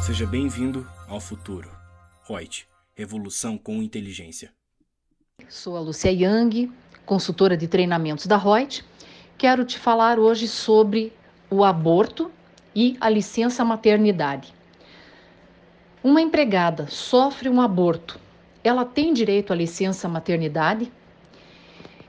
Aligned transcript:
Seja 0.00 0.26
bem-vindo 0.26 0.88
ao 1.06 1.20
futuro. 1.20 1.70
Reut, 2.26 2.66
revolução 2.94 3.58
com 3.58 3.82
inteligência. 3.82 4.50
Sou 5.46 5.76
a 5.76 5.80
Lúcia 5.80 6.10
Yang, 6.10 6.72
consultora 7.04 7.54
de 7.54 7.68
treinamentos 7.68 8.26
da 8.26 8.38
Reut. 8.38 8.82
Quero 9.36 9.62
te 9.62 9.78
falar 9.78 10.18
hoje 10.18 10.48
sobre 10.48 11.12
o 11.50 11.62
aborto 11.62 12.30
e 12.74 12.96
a 12.98 13.10
licença 13.10 13.62
maternidade. 13.62 14.54
Uma 16.02 16.22
empregada 16.22 16.86
sofre 16.88 17.50
um 17.50 17.60
aborto, 17.60 18.18
ela 18.64 18.86
tem 18.86 19.12
direito 19.12 19.52
à 19.52 19.56
licença 19.56 20.08
maternidade? 20.08 20.90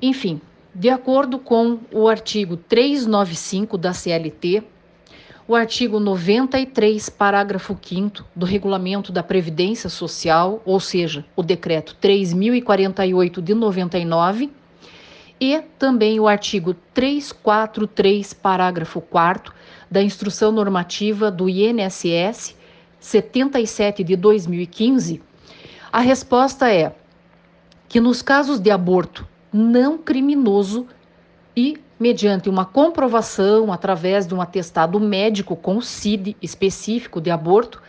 Enfim, 0.00 0.40
de 0.72 0.88
acordo 0.88 1.40
com 1.40 1.80
o 1.92 2.06
artigo 2.06 2.56
395 2.56 3.76
da 3.76 3.92
CLT, 3.92 4.62
o 5.50 5.56
artigo 5.56 5.98
93, 5.98 7.08
parágrafo 7.08 7.76
5 7.82 8.24
do 8.36 8.46
Regulamento 8.46 9.10
da 9.10 9.20
Previdência 9.20 9.90
Social, 9.90 10.62
ou 10.64 10.78
seja, 10.78 11.24
o 11.34 11.42
decreto 11.42 11.96
3048 12.00 13.42
de 13.42 13.52
99, 13.52 14.52
e 15.40 15.60
também 15.76 16.20
o 16.20 16.28
artigo 16.28 16.72
343, 16.94 18.32
parágrafo 18.32 19.00
4 19.00 19.52
da 19.90 20.00
Instrução 20.00 20.52
Normativa 20.52 21.32
do 21.32 21.48
INSS 21.48 22.56
77 23.00 24.04
de 24.04 24.14
2015, 24.14 25.20
a 25.92 25.98
resposta 25.98 26.72
é 26.72 26.94
que 27.88 27.98
nos 27.98 28.22
casos 28.22 28.60
de 28.60 28.70
aborto 28.70 29.26
não 29.52 29.98
criminoso 29.98 30.86
e 31.56 31.76
mediante 32.00 32.48
uma 32.48 32.64
comprovação 32.64 33.70
através 33.70 34.26
de 34.26 34.34
um 34.34 34.40
atestado 34.40 34.98
médico 34.98 35.54
com 35.54 35.82
CID 35.82 36.34
específico 36.40 37.20
de 37.20 37.30
aborto, 37.30 37.82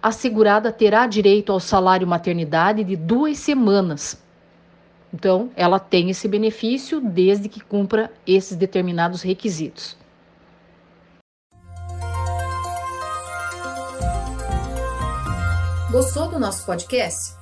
a 0.00 0.12
segurada 0.12 0.70
terá 0.70 1.08
direito 1.08 1.50
ao 1.50 1.58
salário 1.58 2.06
maternidade 2.06 2.84
de 2.84 2.94
duas 2.94 3.38
semanas. 3.38 4.22
Então, 5.12 5.50
ela 5.56 5.80
tem 5.80 6.08
esse 6.08 6.28
benefício 6.28 7.00
desde 7.00 7.48
que 7.48 7.60
cumpra 7.60 8.12
esses 8.24 8.56
determinados 8.56 9.22
requisitos. 9.22 9.96
Gostou 15.90 16.28
do 16.28 16.38
nosso 16.38 16.64
podcast? 16.64 17.34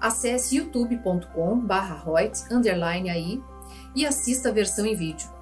Acesse 0.00 0.56
youtube.com/royts_aí 0.56 3.40
e 3.94 4.06
assista 4.06 4.48
a 4.48 4.52
versão 4.52 4.86
em 4.86 4.96
vídeo. 4.96 5.41